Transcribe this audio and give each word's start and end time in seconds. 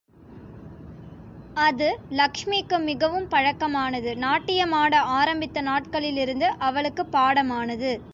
அது 1.57 1.87
லக்ஷ்மிக்கு 2.09 2.79
மிகவும் 2.79 3.27
பழக்கமானது 3.27 4.15
நாட்டியமாட 4.15 4.95
ஆரம்பித்த 5.17 5.61
நாட்களிலிருந்து 5.61 6.45
அவளுக்குப் 6.59 7.11
பாடமானது. 7.11 7.91